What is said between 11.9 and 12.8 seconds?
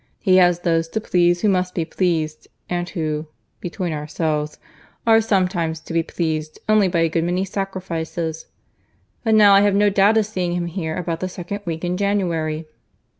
January."